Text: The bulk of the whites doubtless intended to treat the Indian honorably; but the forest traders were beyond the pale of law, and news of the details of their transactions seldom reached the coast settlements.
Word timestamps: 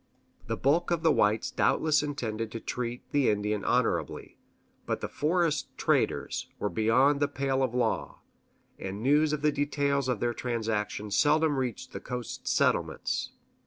The 0.47 0.57
bulk 0.57 0.89
of 0.89 1.03
the 1.03 1.11
whites 1.11 1.51
doubtless 1.51 2.01
intended 2.01 2.51
to 2.53 2.59
treat 2.59 3.03
the 3.11 3.29
Indian 3.29 3.63
honorably; 3.63 4.39
but 4.87 4.99
the 4.99 5.07
forest 5.07 5.67
traders 5.77 6.47
were 6.57 6.69
beyond 6.71 7.19
the 7.19 7.27
pale 7.27 7.61
of 7.61 7.75
law, 7.75 8.21
and 8.79 9.03
news 9.03 9.31
of 9.31 9.43
the 9.43 9.51
details 9.51 10.09
of 10.09 10.19
their 10.19 10.33
transactions 10.33 11.15
seldom 11.15 11.55
reached 11.55 11.91
the 11.93 11.99
coast 11.99 12.47
settlements. 12.47 13.31